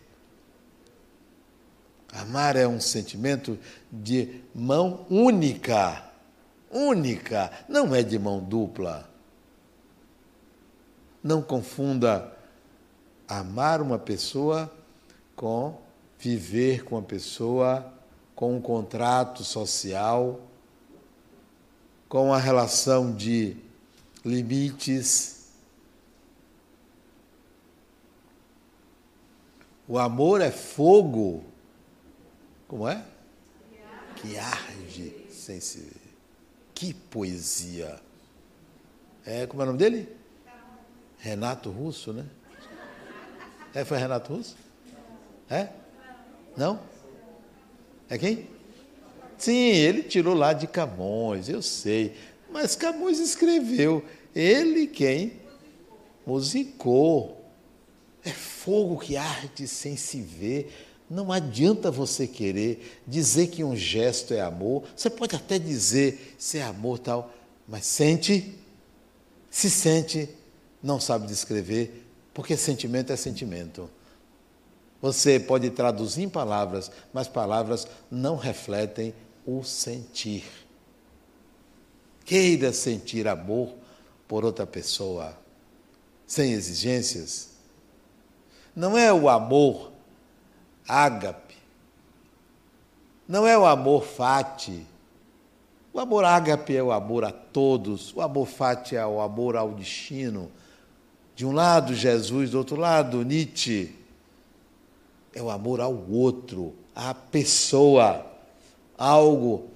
[2.15, 3.59] Amar é um sentimento
[3.91, 6.01] de mão única.
[6.71, 9.09] Única, não é de mão dupla.
[11.21, 12.31] Não confunda
[13.27, 14.71] amar uma pessoa
[15.35, 15.77] com
[16.17, 17.93] viver com a pessoa,
[18.33, 20.39] com um contrato social,
[22.07, 23.57] com a relação de
[24.23, 25.49] limites.
[29.87, 31.43] O amor é fogo
[32.67, 33.03] como é?
[34.15, 36.15] Que arde sem se ver.
[36.73, 38.01] Que poesia.
[39.25, 40.09] É, como é o nome dele?
[41.17, 42.25] Renato Russo, né?
[43.73, 44.55] É, foi Renato Russo?
[45.49, 45.69] É?
[46.57, 46.79] Não?
[48.09, 48.49] É quem?
[49.37, 52.15] Sim, ele tirou lá de Camões, eu sei.
[52.51, 54.03] Mas Camões escreveu.
[54.33, 55.33] Ele quem?
[56.25, 57.41] Musicou.
[58.23, 60.71] É fogo que arde sem se ver.
[61.09, 64.83] Não adianta você querer dizer que um gesto é amor.
[64.95, 67.31] Você pode até dizer se é amor tal,
[67.67, 68.55] mas sente,
[69.51, 70.27] se sente,
[70.81, 73.89] não sabe descrever, porque sentimento é sentimento.
[75.01, 79.13] Você pode traduzir em palavras, mas palavras não refletem
[79.45, 80.43] o sentir.
[82.25, 83.73] Queira sentir amor
[84.27, 85.37] por outra pessoa,
[86.25, 87.51] sem exigências.
[88.75, 89.91] Não é o amor
[90.87, 91.55] ágape.
[93.27, 94.85] Não é o amor fati.
[95.93, 99.71] O amor ágape é o amor a todos, o amor fati é o amor ao
[99.71, 100.51] destino.
[101.35, 103.95] De um lado, Jesus, do outro lado, Nietzsche.
[105.33, 108.25] É o amor ao outro, à pessoa,
[108.97, 109.69] algo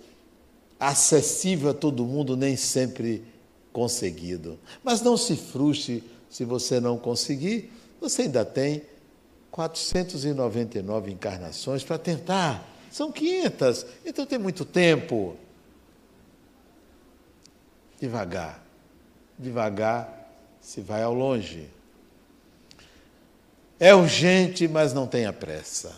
[0.79, 3.23] acessível a todo mundo, nem sempre
[3.73, 4.57] conseguido.
[4.83, 8.83] Mas não se frustre se você não conseguir, você ainda tem
[9.51, 12.65] 499 encarnações para tentar.
[12.91, 15.35] São 500, então tem muito tempo.
[17.99, 18.63] Devagar,
[19.37, 21.69] devagar se vai ao longe.
[23.79, 25.95] É urgente, mas não tenha pressa.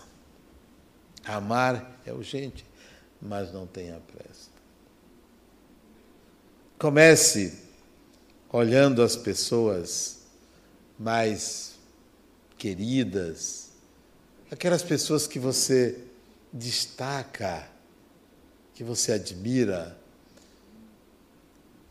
[1.25, 2.65] Amar é urgente,
[3.21, 4.49] mas não tenha pressa.
[6.79, 7.59] Comece
[8.51, 10.21] olhando as pessoas
[10.97, 11.75] mais
[12.57, 13.69] queridas,
[14.49, 15.97] aquelas pessoas que você
[16.51, 17.67] destaca,
[18.73, 19.97] que você admira,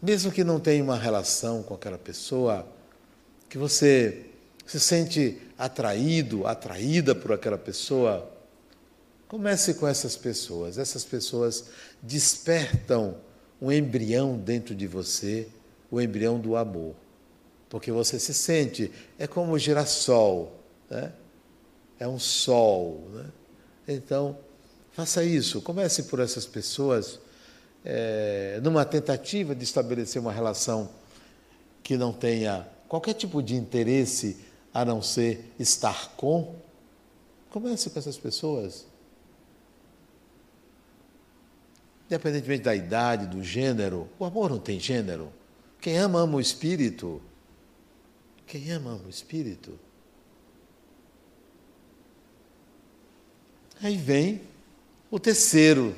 [0.02, 2.66] mesmo que não tenha uma relação com aquela pessoa,
[3.48, 4.26] que você
[4.66, 8.30] se sente atraído, atraída por aquela pessoa,
[9.30, 10.76] comece com essas pessoas.
[10.76, 11.66] Essas pessoas
[12.02, 13.16] despertam
[13.62, 15.46] um embrião dentro de você,
[15.88, 16.96] o embrião do amor.
[17.68, 20.52] Porque você se sente, é como o girassol,
[20.90, 21.12] né?
[22.00, 23.06] é um sol.
[23.12, 23.26] Né?
[23.86, 24.36] Então,
[24.90, 27.20] faça isso, comece por essas pessoas,
[27.84, 30.90] é, numa tentativa de estabelecer uma relação
[31.84, 34.38] que não tenha qualquer tipo de interesse
[34.74, 36.56] a não ser estar com.
[37.48, 38.89] Comece com essas pessoas.
[42.10, 45.32] Independentemente da idade, do gênero, o amor não tem gênero.
[45.80, 47.22] Quem ama, ama o espírito.
[48.44, 49.78] Quem ama, ama o espírito.
[53.80, 54.40] Aí vem
[55.08, 55.94] o terceiro: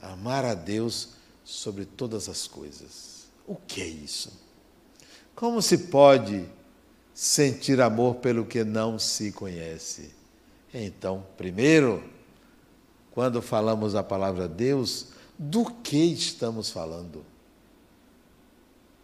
[0.00, 3.26] amar a Deus sobre todas as coisas.
[3.46, 4.32] O que é isso?
[5.34, 6.46] Como se pode
[7.12, 10.14] sentir amor pelo que não se conhece?
[10.72, 12.02] Então, primeiro,
[13.12, 17.24] quando falamos a palavra Deus, do que estamos falando?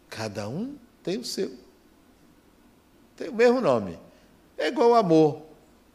[0.09, 1.51] Cada um tem o seu.
[3.15, 3.99] Tem o mesmo nome.
[4.57, 5.41] É igual amor.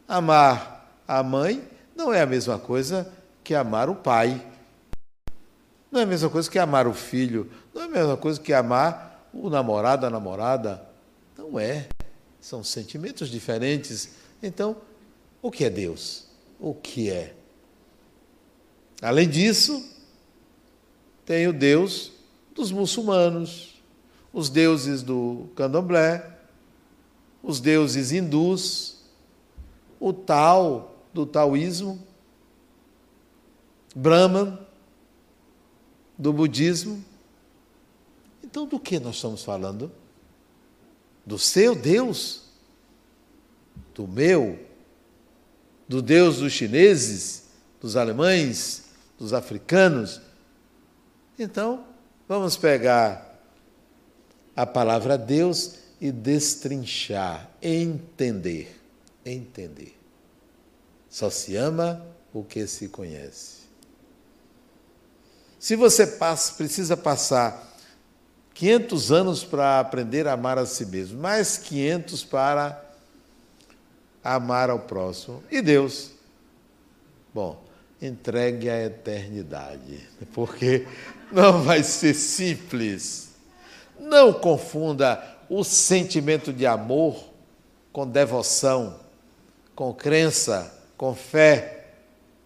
[0.07, 0.75] Amar
[1.07, 3.11] a mãe não é a mesma coisa
[3.43, 4.45] que amar o pai.
[5.91, 7.51] Não é a mesma coisa que amar o filho.
[7.73, 10.85] Não é a mesma coisa que amar o namorado, a namorada.
[11.37, 11.87] Não é.
[12.39, 14.09] São sentimentos diferentes.
[14.41, 14.77] Então,
[15.41, 16.27] o que é Deus?
[16.59, 17.33] O que é?
[19.01, 19.83] Além disso,
[21.25, 22.11] tem o Deus
[22.53, 23.81] dos muçulmanos,
[24.31, 26.39] os deuses do candomblé,
[27.43, 28.97] os deuses hindus,
[29.99, 32.01] o tal do taoísmo,
[33.95, 34.57] Brahman,
[36.17, 37.03] do budismo.
[38.43, 39.91] Então, do que nós estamos falando?
[41.25, 42.43] Do seu Deus?
[43.93, 44.59] Do meu?
[45.87, 47.45] Do Deus dos chineses,
[47.79, 48.84] dos alemães,
[49.17, 50.21] dos africanos.
[51.37, 51.85] Então,
[52.27, 53.39] vamos pegar
[54.55, 58.81] a palavra Deus e destrinchar, entender.
[59.25, 59.97] Entender.
[61.09, 63.65] Só se ama o que se conhece.
[65.57, 67.73] Se você passa, precisa passar
[68.53, 72.85] 500 anos para aprender a amar a si mesmo, mais 500 para
[74.23, 75.43] amar ao próximo.
[75.49, 76.11] E Deus?
[77.33, 77.64] Bom,
[78.01, 80.87] entregue à eternidade, porque
[81.31, 83.29] não vai ser simples.
[83.99, 87.31] Não confunda o sentimento de amor
[87.91, 88.99] com devoção,
[89.73, 91.93] com crença, com fé.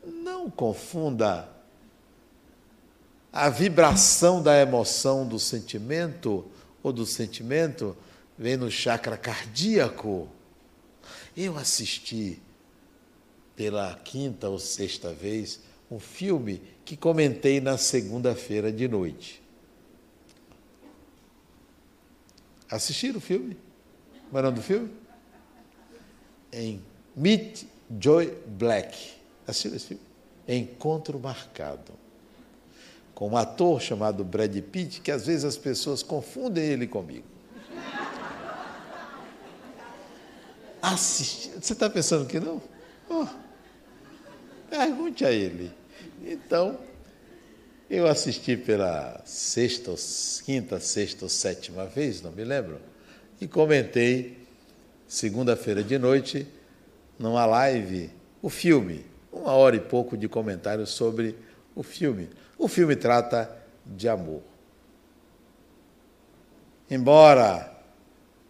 [0.05, 1.49] Não confunda
[3.31, 6.45] a vibração da emoção do sentimento
[6.81, 7.95] ou do sentimento
[8.37, 10.27] vem no chakra cardíaco.
[11.37, 12.41] Eu assisti
[13.59, 15.59] pela quinta ou sexta vez
[15.91, 19.43] um filme que comentei na segunda-feira de noite.
[22.71, 23.57] Assistiram o filme?
[24.31, 24.89] Qual é o nome do filme?
[26.53, 26.81] Em
[27.13, 27.65] Meet
[27.99, 29.15] Joy Black.
[29.45, 30.03] Assistiram esse filme?
[30.47, 31.91] Encontro Marcado.
[33.13, 37.27] Com um ator chamado Brad Pitt, que às vezes as pessoas confundem ele comigo.
[40.81, 41.51] Assistir.
[41.61, 42.61] Você está pensando que não?
[43.09, 43.48] Oh.
[44.69, 45.71] Pergunte a ele.
[46.23, 46.77] Então,
[47.89, 49.93] eu assisti pela sexta,
[50.45, 52.79] quinta, sexta ou sétima vez, não me lembro,
[53.41, 54.37] e comentei
[55.07, 56.47] segunda-feira de noite,
[57.17, 59.05] numa live, o filme.
[59.31, 61.35] Uma hora e pouco de comentários sobre
[61.75, 62.29] o filme.
[62.57, 63.49] O filme trata
[63.85, 64.41] de amor.
[66.89, 67.75] Embora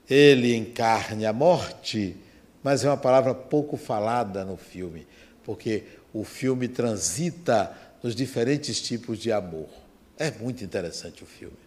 [0.09, 2.17] ele encarne a morte,
[2.63, 5.05] mas é uma palavra pouco falada no filme,
[5.43, 5.83] porque
[6.13, 9.69] o filme transita nos diferentes tipos de amor.
[10.17, 11.57] É muito interessante o filme.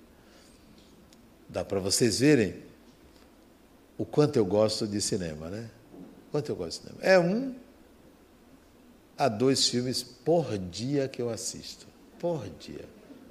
[1.49, 2.55] Dá para vocês verem
[3.99, 5.71] o quanto eu gosto de cinema, né?
[6.31, 6.99] Quanto eu gosto de cinema.
[7.03, 7.55] É um
[9.17, 11.87] a dois filmes por dia que eu assisto.
[12.19, 12.85] Por dia.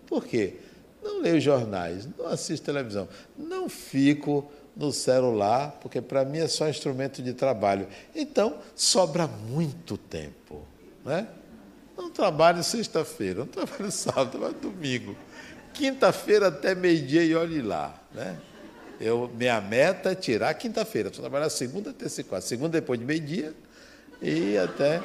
[0.07, 0.55] Por quê?
[1.01, 6.70] Não leio jornais, não assisto televisão, não fico no celular, porque para mim é só
[6.70, 7.88] instrumento de trabalho.
[8.16, 10.70] Então, sobra muito tempo.
[11.06, 11.28] Né?
[11.97, 15.16] Não trabalho sexta-feira, não trabalho sábado, trabalho domingo.
[15.74, 17.99] Quinta-feira até meio-dia e olhe lá.
[18.14, 18.38] Né?
[18.99, 21.10] Eu, minha meta é tirar quinta-feira.
[21.10, 22.47] Estou trabalhar segunda, terça e quarta.
[22.47, 23.54] Segunda depois de meio-dia
[24.22, 25.02] e até.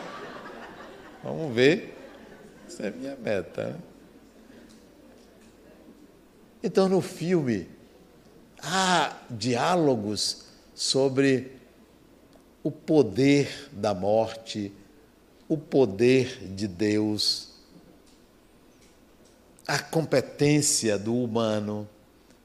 [1.22, 1.97] Vamos ver.
[2.66, 3.68] Essa é a minha meta.
[3.68, 3.76] Né?
[6.62, 7.68] Então, no filme,
[8.61, 11.53] há diálogos sobre
[12.62, 14.72] o poder da morte,
[15.49, 17.51] o poder de Deus,
[19.66, 21.88] a competência do humano.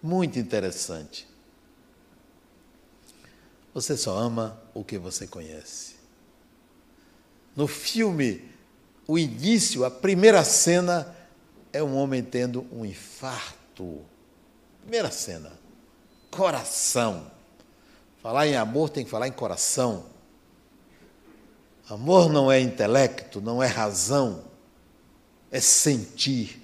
[0.01, 1.27] Muito interessante.
[3.73, 5.95] Você só ama o que você conhece.
[7.55, 8.49] No filme,
[9.07, 11.15] o início, a primeira cena
[11.71, 14.01] é um homem tendo um infarto.
[14.81, 15.51] Primeira cena.
[16.29, 17.31] Coração.
[18.21, 20.05] Falar em amor tem que falar em coração.
[21.91, 24.45] Amor não é intelecto, não é razão,
[25.51, 26.61] é sentir.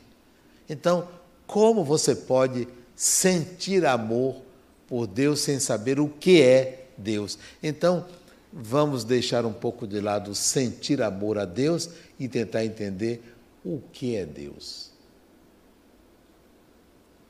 [0.69, 1.05] Então,
[1.45, 2.65] como você pode
[2.95, 4.41] sentir amor
[4.87, 7.37] por Deus sem saber o que é Deus?
[7.61, 8.05] Então,
[8.53, 13.21] vamos deixar um pouco de lado sentir amor a Deus e tentar entender
[13.65, 14.91] o que é Deus.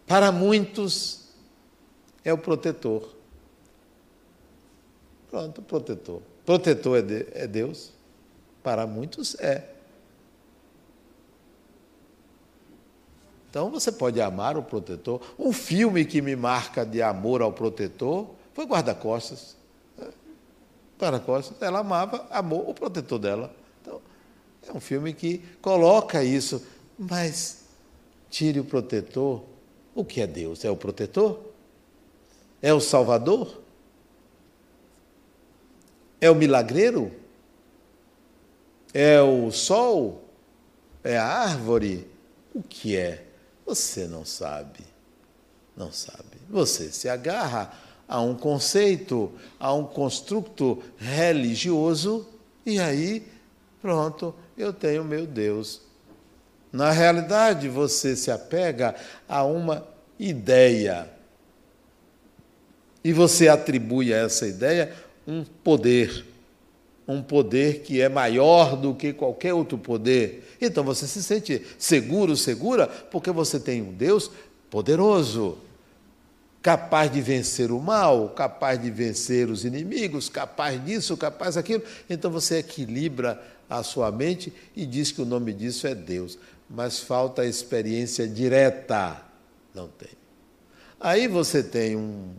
[0.05, 1.21] Para muitos,
[2.23, 3.11] é o protetor.
[5.31, 6.21] Pronto, protetor.
[6.47, 7.91] Protetor é, de, é Deus?
[8.63, 9.65] Para muitos é.
[13.49, 15.21] Então você pode amar o protetor.
[15.37, 19.57] Um filme que me marca de amor ao protetor foi Guarda-Costas.
[20.97, 23.53] Guarda-Costas, ela amava, amou o protetor dela.
[23.81, 24.01] Então,
[24.69, 26.65] é um filme que coloca isso,
[26.97, 27.65] mas
[28.29, 29.43] tire o protetor.
[29.93, 30.63] O que é Deus?
[30.63, 31.41] É o protetor?
[32.61, 33.66] É o salvador?
[36.19, 37.11] É o milagreiro?
[38.93, 40.23] É o sol?
[41.03, 42.07] É a árvore?
[42.53, 43.23] O que é?
[43.65, 44.79] Você não sabe.
[45.75, 46.37] Não sabe.
[46.49, 47.71] Você se agarra
[48.07, 52.27] a um conceito, a um construto religioso
[52.65, 53.25] e aí,
[53.81, 55.81] pronto, eu tenho meu Deus.
[56.71, 58.95] Na realidade, você se apega
[59.27, 59.87] a uma
[60.19, 61.09] ideia
[63.03, 64.93] e você atribui a essa ideia
[65.27, 66.25] um poder,
[67.05, 70.55] um poder que é maior do que qualquer outro poder.
[70.61, 74.31] Então você se sente seguro, segura, porque você tem um Deus
[74.69, 75.57] poderoso,
[76.61, 81.83] capaz de vencer o mal, capaz de vencer os inimigos, capaz disso, capaz daquilo.
[82.09, 86.39] Então você equilibra a sua mente e diz que o nome disso é Deus.
[86.69, 89.21] Mas falta a experiência direta.
[89.73, 90.09] Não tem.
[90.99, 92.31] Aí você tem um,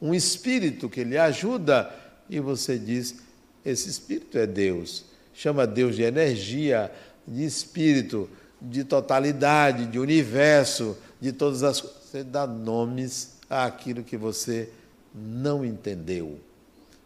[0.00, 1.90] um espírito que lhe ajuda
[2.28, 3.16] e você diz:
[3.64, 5.04] esse espírito é Deus.
[5.32, 6.92] Chama Deus de energia,
[7.26, 8.28] de espírito,
[8.60, 12.02] de totalidade, de universo, de todas as coisas.
[12.04, 14.68] Você dá nomes àquilo que você
[15.14, 16.38] não entendeu.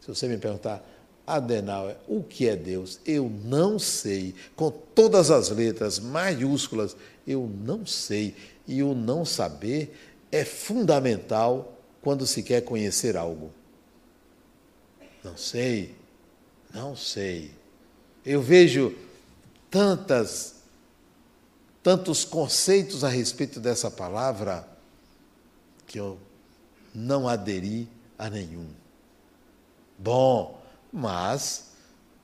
[0.01, 0.85] Se você me perguntar,
[1.27, 3.01] Adenauer, o que é Deus?
[3.05, 4.35] Eu não sei.
[4.57, 6.97] Com todas as letras maiúsculas,
[7.27, 8.35] eu não sei.
[8.66, 9.95] E o não saber
[10.33, 13.51] é fundamental quando se quer conhecer algo.
[15.29, 15.95] Não sei,
[16.72, 17.53] não sei.
[18.24, 18.97] Eu vejo
[19.70, 20.55] tantas,
[21.83, 24.66] tantos conceitos a respeito dessa palavra
[25.87, 26.18] que eu
[26.95, 27.87] não aderi
[28.18, 28.68] a nenhum.
[29.99, 31.72] Bom, mas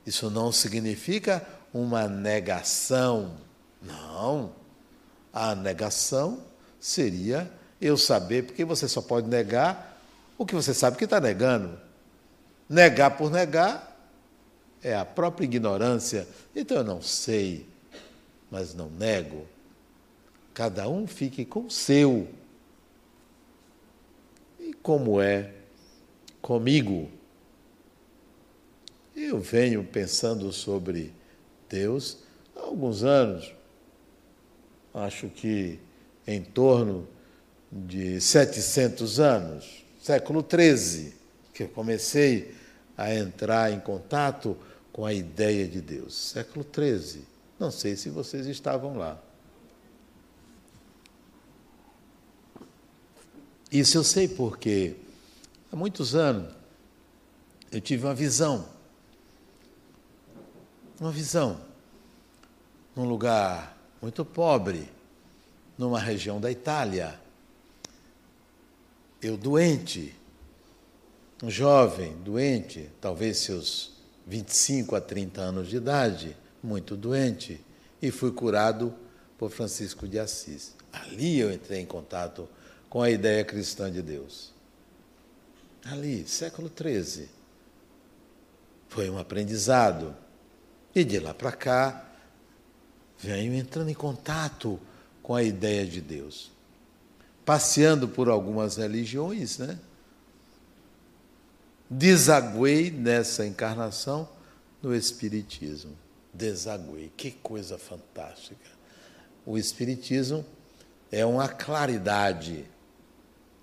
[0.03, 3.35] isso não significa uma negação.
[3.83, 4.51] Não.
[5.31, 6.43] A negação
[6.79, 10.01] seria eu saber, porque você só pode negar
[10.39, 11.84] o que você sabe que está negando.
[12.67, 13.95] Negar por negar
[14.83, 16.27] é a própria ignorância.
[16.55, 17.65] Então eu não sei,
[18.49, 19.47] mas não nego.
[20.53, 22.27] Cada um fique com o seu.
[24.59, 25.51] E como é
[26.41, 27.09] comigo?
[29.15, 31.13] Eu venho pensando sobre
[31.69, 32.19] Deus
[32.55, 33.53] há alguns anos.
[34.93, 35.79] Acho que
[36.27, 37.07] em torno
[37.71, 41.13] de 700 anos, século XIII,
[41.55, 42.53] que eu comecei
[42.97, 44.57] a entrar em contato
[44.91, 46.13] com a ideia de Deus.
[46.13, 47.23] Século XIII.
[47.57, 49.17] Não sei se vocês estavam lá.
[53.71, 54.97] Isso eu sei porque
[55.71, 56.53] há muitos anos
[57.71, 58.67] eu tive uma visão.
[60.99, 61.59] Uma visão.
[62.93, 64.89] Num lugar muito pobre,
[65.77, 67.17] numa região da Itália
[69.21, 70.13] eu doente,
[71.43, 73.93] um jovem doente, talvez seus
[74.25, 77.63] 25 a 30 anos de idade, muito doente,
[78.01, 78.93] e fui curado
[79.37, 80.73] por Francisco de Assis.
[80.91, 82.47] Ali eu entrei em contato
[82.89, 84.53] com a ideia cristã de Deus.
[85.83, 87.27] Ali, século XIII.
[88.87, 90.15] Foi um aprendizado.
[90.95, 92.09] E de lá para cá,
[93.19, 94.79] venho entrando em contato
[95.21, 96.51] com a ideia de Deus.
[97.43, 99.77] Passeando por algumas religiões, né?
[101.89, 104.27] Desaguei nessa encarnação
[104.81, 105.95] no Espiritismo.
[106.33, 108.69] Desaguei, que coisa fantástica.
[109.45, 110.45] O Espiritismo
[111.11, 112.65] é uma claridade,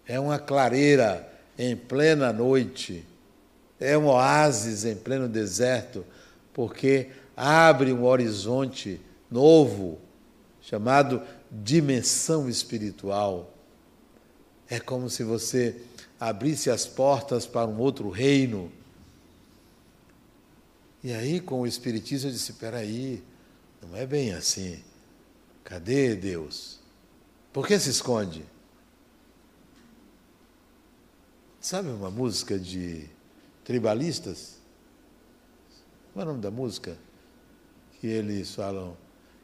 [0.07, 3.05] é uma clareira em plena noite,
[3.79, 6.05] é um oásis em pleno deserto,
[6.55, 9.01] porque abre um horizonte
[9.31, 9.99] novo,
[10.61, 11.20] chamado
[11.51, 13.53] dimensão espiritual.
[14.68, 15.77] É como se você
[16.29, 18.70] abrisse as portas para um outro reino.
[21.03, 23.23] E aí, com o Espiritismo, eu disse: peraí,
[23.83, 24.83] não é bem assim.
[25.64, 26.79] Cadê Deus?
[27.53, 28.45] Por que se esconde?
[31.61, 33.09] Sabe uma música de
[33.64, 34.59] tribalistas?
[36.12, 36.97] Qual é o nome da música?
[38.01, 38.97] Que eles falam.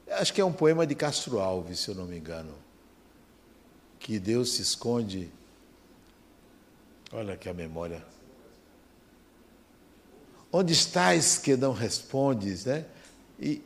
[0.08, 2.54] Acho que é um poema de Castro Alves, se eu não me engano.
[3.98, 5.37] Que Deus se esconde.
[7.12, 8.04] Olha aqui a memória.
[10.52, 12.84] Onde estás que não respondes, né?
[13.38, 13.62] E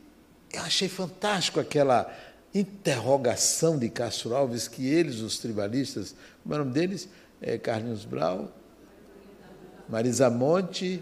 [0.51, 2.11] eu achei fantástico aquela
[2.53, 7.09] interrogação de Castro Alves que eles, os tribalistas, como é o nome deles?
[7.41, 8.51] É Carlinhos Brau,
[9.89, 11.01] Marisa Monte,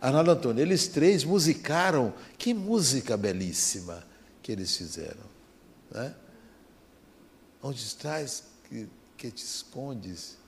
[0.00, 0.60] Arnaldo Antônio.
[0.60, 2.12] Eles três musicaram.
[2.36, 4.04] Que música belíssima
[4.42, 5.24] que eles fizeram.
[5.90, 6.14] Né?
[7.62, 10.41] Onde estás que, que te escondes?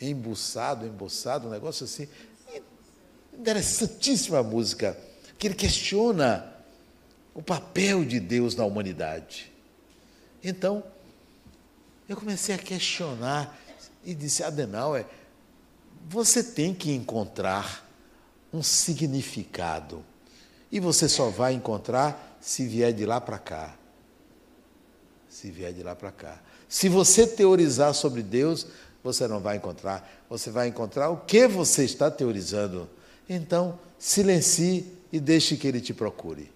[0.00, 2.08] Embuçado, emboçado, um negócio assim.
[3.32, 4.96] Interessantíssima música,
[5.38, 6.52] que ele questiona
[7.34, 9.52] o papel de Deus na humanidade.
[10.42, 10.82] Então,
[12.08, 13.58] eu comecei a questionar
[14.04, 15.04] e disse: Adenauer,
[16.08, 17.86] você tem que encontrar
[18.52, 20.04] um significado.
[20.70, 23.76] E você só vai encontrar se vier de lá para cá.
[25.28, 26.40] Se vier de lá para cá.
[26.68, 28.66] Se você teorizar sobre Deus,
[29.06, 30.26] você não vai encontrar.
[30.28, 32.90] Você vai encontrar o que você está teorizando.
[33.28, 36.50] Então, silencie e deixe que ele te procure.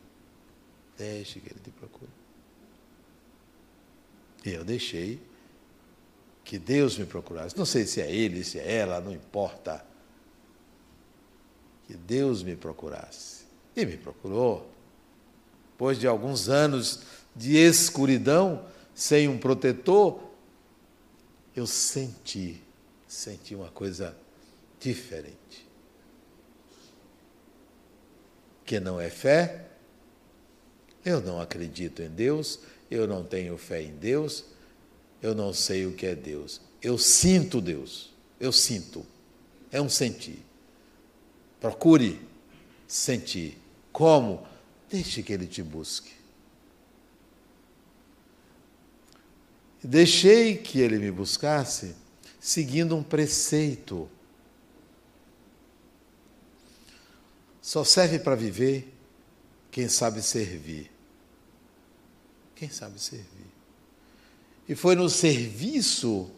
[0.98, 2.10] Deixe que ele te procure.
[4.44, 5.20] E eu deixei
[6.42, 7.56] que Deus me procurasse.
[7.56, 9.84] Não sei se é ele, se é ela, não importa.
[11.86, 13.44] Que Deus me procurasse.
[13.76, 14.68] E me procurou.
[15.70, 17.02] Depois de alguns anos
[17.36, 20.29] de escuridão, sem um protetor,
[21.60, 22.62] eu senti,
[23.06, 24.16] senti uma coisa
[24.80, 25.68] diferente.
[28.64, 29.66] Que não é fé,
[31.04, 34.44] eu não acredito em Deus, eu não tenho fé em Deus,
[35.20, 36.62] eu não sei o que é Deus.
[36.80, 39.04] Eu sinto Deus, eu sinto.
[39.70, 40.42] É um sentir.
[41.60, 42.20] Procure
[42.88, 43.58] sentir.
[43.92, 44.46] Como?
[44.88, 46.19] Deixe que Ele te busque.
[49.82, 51.94] Deixei que Ele me buscasse
[52.38, 54.08] seguindo um preceito.
[57.60, 58.92] Só serve para viver
[59.70, 60.90] quem sabe servir.
[62.54, 63.50] Quem sabe servir.
[64.68, 66.30] E foi no serviço,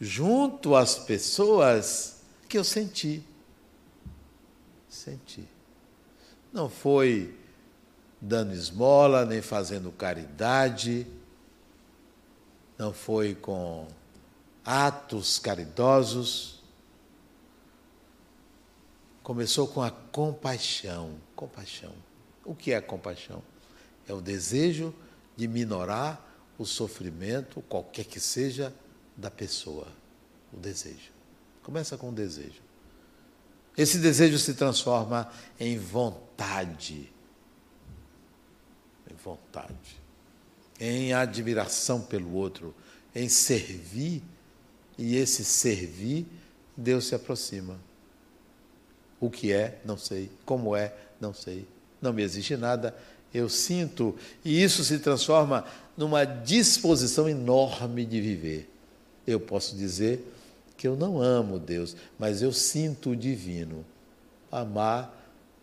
[0.00, 2.16] junto às pessoas,
[2.48, 3.22] que eu senti.
[4.88, 5.46] Senti.
[6.52, 7.34] Não foi
[8.20, 11.06] dando esmola, nem fazendo caridade,
[12.78, 13.88] não foi com
[14.64, 16.62] atos caridosos.
[19.22, 21.16] Começou com a compaixão.
[21.34, 21.92] Compaixão.
[22.44, 23.42] O que é compaixão?
[24.06, 24.94] É o desejo
[25.36, 26.24] de minorar
[26.58, 28.72] o sofrimento, qualquer que seja,
[29.16, 29.88] da pessoa.
[30.52, 31.12] O desejo.
[31.62, 32.62] Começa com o desejo.
[33.76, 37.12] Esse desejo se transforma em vontade.
[39.10, 40.05] Em vontade.
[40.80, 42.74] Em admiração pelo outro.
[43.14, 44.22] Em servir.
[44.98, 46.26] E esse servir,
[46.76, 47.78] Deus se aproxima.
[49.20, 50.30] O que é, não sei.
[50.44, 51.66] Como é, não sei
[52.00, 52.94] não me existe nada,
[53.32, 54.14] eu sinto,
[54.44, 55.64] e isso se transforma
[55.96, 58.70] numa disposição enorme de viver.
[59.26, 60.24] Eu posso dizer
[60.76, 63.84] que eu não amo Deus, mas eu sinto o divino.
[64.50, 65.12] Amar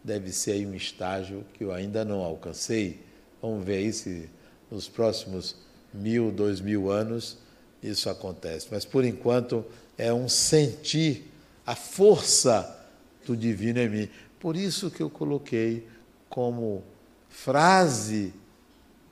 [0.03, 2.99] deve ser aí um estágio que eu ainda não alcancei.
[3.41, 4.29] Vamos ver aí se
[4.73, 5.55] nos próximos
[5.93, 7.37] mil, dois mil anos
[7.81, 8.67] isso acontece.
[8.71, 9.63] Mas por enquanto
[9.97, 11.31] é um sentir
[11.65, 12.79] a força
[13.25, 14.09] do divino em mim.
[14.39, 15.87] Por isso que eu coloquei
[16.27, 16.83] como
[17.29, 18.33] frase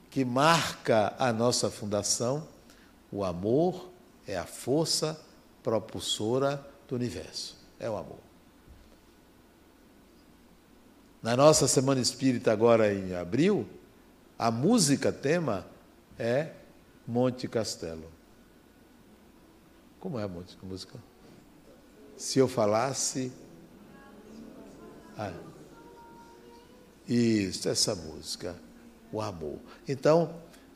[0.09, 2.47] que marca a nossa fundação:
[3.11, 3.89] o amor
[4.27, 5.19] é a força
[5.61, 7.55] propulsora do universo.
[7.79, 8.19] É o amor.
[11.21, 13.67] Na nossa Semana Espírita, agora em abril,
[14.41, 15.67] a música tema
[16.17, 16.49] é
[17.05, 18.11] Monte Castelo.
[19.99, 20.97] Como é a música?
[22.17, 23.31] Se eu falasse.
[25.15, 25.31] Ah,
[27.07, 28.55] isso, essa música,
[29.11, 29.59] o amor.
[29.87, 30.33] Então,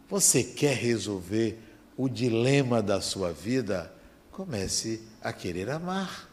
[0.07, 1.57] você quer resolver
[1.97, 3.91] o dilema da sua vida?
[4.32, 6.30] Comece a querer amar,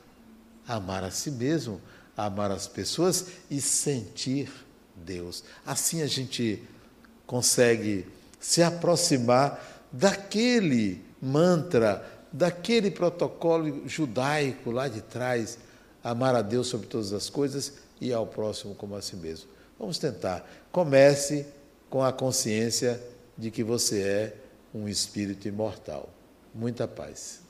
[0.69, 1.81] amar a si mesmo,
[2.15, 4.53] amar as pessoas e sentir
[4.95, 5.43] Deus.
[5.65, 6.63] Assim a gente
[7.27, 8.07] consegue
[8.41, 15.59] se aproximar daquele mantra, daquele protocolo judaico lá de trás,
[16.03, 19.49] amar a Deus sobre todas as coisas e ao próximo como a si mesmo.
[19.79, 20.49] Vamos tentar.
[20.71, 21.47] Comece
[21.89, 23.01] com a consciência
[23.37, 24.37] de que você é
[24.75, 26.09] um espírito imortal.
[26.55, 27.42] Muita paz.